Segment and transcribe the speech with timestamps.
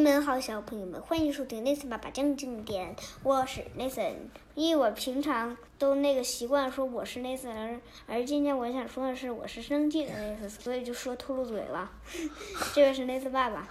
[0.00, 2.96] 你们好，小朋友们，欢迎收听 Nathan 爸爸讲经典。
[3.22, 4.14] 我是 Nathan，
[4.54, 11.90] 因为我平常都那个习惯说我是 Nathan，而而今天我想说的是我是生气的 Nathan，所以就说秃噜嘴了。
[12.74, 13.68] 这位是 Nathan 爸爸，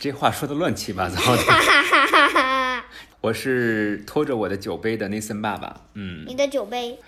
[0.00, 2.82] 这话说的乱七八糟的。
[3.20, 5.82] 我是拖着我的酒杯的 Nathan 爸爸。
[5.92, 6.98] 嗯，你的酒杯，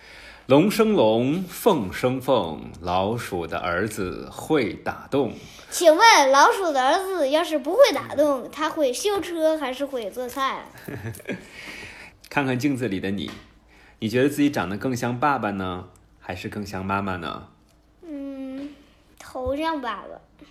[0.53, 5.32] 龙生龙，凤生凤，老鼠的儿子会打洞。
[5.71, 10.66] 请问老鼠的儿子要是不会打洞，他会修车还是会做菜？
[12.28, 13.30] 看看镜子里的你，
[14.01, 15.88] 你觉得自己长得更像爸爸呢，
[16.20, 17.48] 还是更像妈妈呢？
[18.03, 18.75] 嗯，
[19.19, 20.47] 头像爸爸，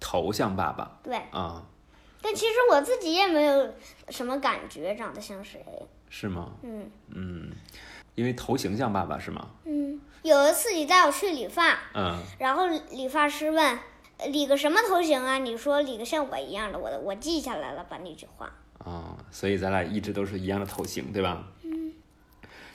[0.00, 1.16] 头像爸爸对。
[1.32, 1.62] 啊，
[2.22, 3.74] 但其实我自己也没有
[4.08, 5.62] 什么感觉长得像谁。
[6.08, 6.52] 是吗？
[6.62, 7.50] 嗯嗯，
[8.14, 9.48] 因为头型像爸爸是吗？
[9.64, 13.78] 嗯，有一次你带我去理发，嗯，然后理发师问
[14.18, 15.38] 呃理个什么头型啊？
[15.38, 18.50] 你说理个像我一样的，我我记下来了，把那句话。
[18.78, 21.44] 啊，所以咱俩一直都是一样的头型，对吧？
[21.62, 21.92] 嗯。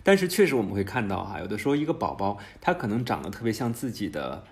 [0.04, 4.44] 但是确实我们会看到哈、有的时候一个宝宝他可能长得特别像自己的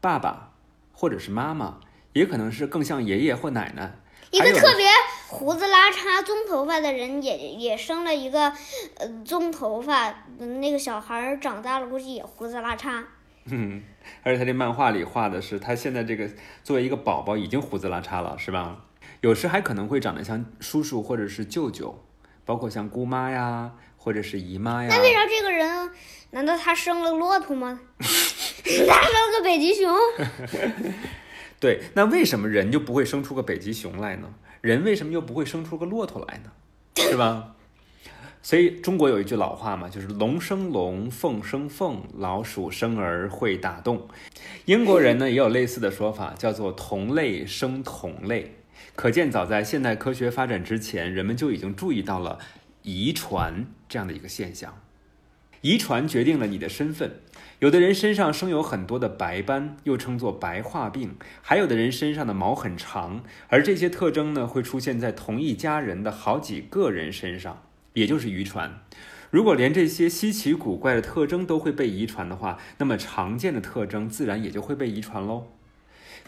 [0.00, 0.52] 爸爸
[0.92, 1.80] 或者是妈妈，
[2.12, 3.98] 也可能是更像爷爷或奶奶。
[4.30, 4.86] 一个特别
[5.28, 8.52] 胡子拉碴、棕头发的人也也生了一个
[8.96, 13.04] 呃棕头发，嗯那个小孩儿长大了估计也胡子拉碴。
[13.46, 13.82] 嗯，
[14.22, 16.28] 而且他这漫画里画的是他现在这个
[16.62, 18.84] 作为一个宝宝已经胡子拉碴了，是吧？
[19.22, 22.02] 有时还可能会长得像叔叔或者是舅舅，
[22.44, 24.88] 包括像姑妈呀，或者是姨妈呀。
[24.90, 25.90] 那为啥这个人？
[26.30, 27.80] 难道他生了骆驼吗？
[27.98, 29.92] 他生了个北极熊？
[31.60, 34.34] 对，那为什么人就不会生出个北极熊来呢？
[34.62, 36.50] 人为什么又不会生出个骆驼来呢？
[36.96, 37.54] 是吧？
[38.42, 44.08] 所以中国有一句老话嘛，就是龙生龙，凤生凤，老鼠生儿会打洞。
[44.64, 48.56] 英国人呢也有类似的说法，叫做同类生同类。
[48.96, 52.38] 可见早在现代科学发展之前，人们就已经注意到了
[52.82, 54.74] 遗传这样的一个现象。
[55.62, 57.20] 遗传决定了你的身份。
[57.58, 61.10] 有的人身上生有很多的白斑，又称作白化病；
[61.42, 67.62] 还有的人身上的毛很长，而这些特征呢，会出现在同一家人的好几个人身上，
[67.92, 68.80] 也就是遗传。
[69.30, 75.48] 如果连这些稀奇古怪的特征都会被遗传的话，那么常见的特征自然也就会被遗传喽。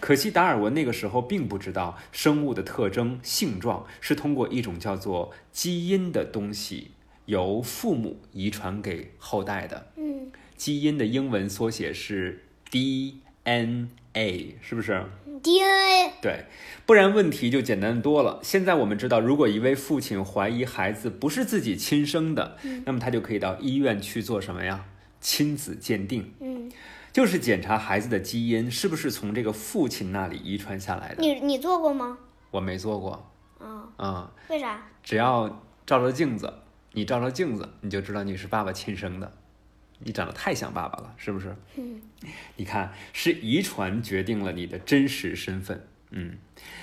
[0.00, 6.91] 可惜达尔文那个时候并不知道，生物的特征、性状是通过一种叫做基因的东西
[7.32, 9.87] 由父母遗传给后代的。
[9.97, 15.04] 嗯基因的英文缩写是 DNA，是不是
[15.42, 16.44] ？，DNA 对，
[16.87, 18.38] 不然问题就简单多了。
[18.42, 24.84] 现在我们知道，如果一位父亲怀疑孩子不是自己亲生的，那么他就可以到医院去做什么呀？
[25.21, 26.71] 亲子鉴定，嗯，
[27.12, 31.22] 就是检查孩子的基因是不是从这个父亲那里遗传下来的。
[31.22, 32.19] 你你做过吗？
[32.53, 33.28] 我没做过，
[33.59, 34.81] 啊、啊、为啥？
[35.03, 35.48] 只要
[35.84, 36.53] 照照镜子，
[36.92, 39.32] 你照照镜子，你就知道你是爸爸亲生的。
[40.04, 41.54] 你长得太像爸爸了，是不是？
[41.76, 42.03] 嗯，
[42.56, 45.86] 你看，是遗传决定了你的真实身份。
[46.10, 46.38] 嗯，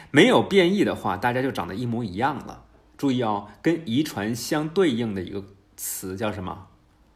[0.09, 2.64] 没有变异的话，大家就长得一模一样了。
[2.97, 5.44] 注意哦，跟遗传相对应的一个
[5.75, 6.68] 词叫什么？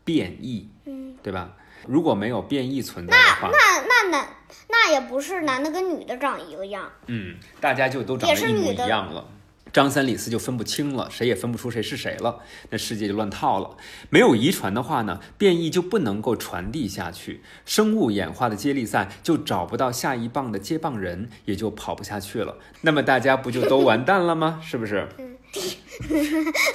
[0.03, 1.53] 变异，嗯，对吧？
[1.87, 4.27] 如果没有变异存在的话，那那男
[4.69, 6.91] 那也不是男的跟女的长一个样。
[7.07, 9.25] 嗯，大家就都长得一模一样了。
[9.73, 13.75] 张三李四就分不清了，谁也分不出谁是谁了，那世界就乱套了。
[14.11, 22.59] 没有遗传的话呢，变异就不能够传递下去，生物演化的接力赛就找不到下一棒的接棒人，也就跑不下去了。
[22.81, 24.61] 那么大家不就都完蛋了吗？
[24.63, 25.07] 是不是？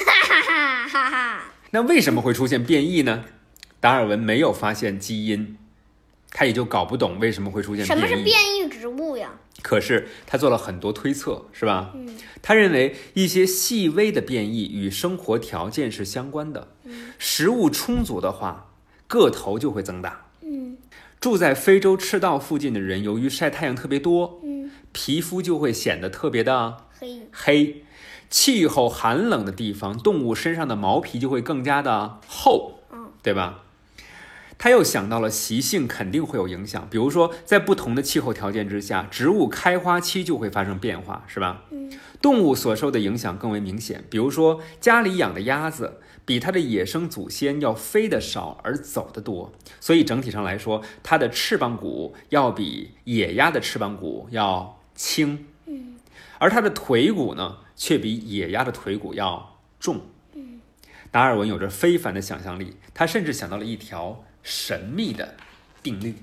[0.04, 1.44] 哈哈哈哈！
[1.70, 3.24] 那为什么会出现变异呢？
[3.78, 5.56] 达尔文没有发现基因，
[6.32, 8.10] 他也就搞不懂为什么会出现什变异。
[8.10, 9.32] 么是变异植物呀？
[9.62, 11.90] 可是他做了很多推测，是吧？
[11.94, 16.68] 嗯他认为一些细微的变异与生活条件是相关的。
[17.18, 18.70] 食物充足的话，
[19.06, 20.26] 个头就会增大。
[20.42, 20.76] 嗯
[21.20, 27.28] 住在非洲赤道附近的人，由于晒太阳特别多，嗯，皮肤就会显得特别的黑。
[27.32, 27.84] 黑。
[28.30, 33.64] 气候寒冷的地方，动物身上的毛皮就会更加的厚，嗯对吧？
[34.58, 41.62] 他又想到了习性肯定会有影响，比如说在不同的气候条件之下，植物开花期就会发生变化，是吧？
[41.70, 41.90] 嗯
[42.20, 55.94] 动物所受的影响更为明显，比如说家里养的鸭子比它的野生祖先要飞得少而走得多，所以整体上来说，它的翅膀骨要比野鸭的翅膀骨要轻，嗯
[56.40, 60.00] 而它的腿骨呢，却比野鸭的腿骨要重。
[60.34, 60.60] 嗯
[61.12, 65.34] 达尔文有着非凡的想象力，他甚至想到了一条神秘的
[65.82, 66.14] 定律。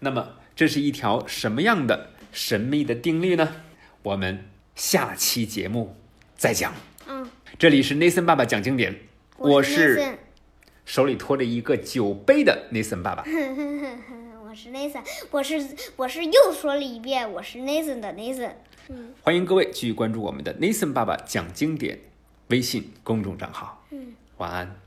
[0.00, 3.56] 那么，这是一条什么样的神秘的定律呢？
[4.02, 5.96] 我们下期节目
[6.36, 6.74] 再讲。
[7.06, 9.00] 嗯，这里是 Nathan 爸爸讲经典，
[9.38, 10.18] 我是
[10.84, 13.24] 手里托着一个酒杯的 Nathan 爸爸。
[14.44, 18.52] 我是 Nathan，我是我是又说了一遍，我是 Nathan 的 Nathan。
[19.22, 22.00] 欢迎各位继续关注我们的 Nathan 爸爸讲经典
[22.48, 23.86] 微信公众账号。
[23.90, 24.81] 嗯，晚安。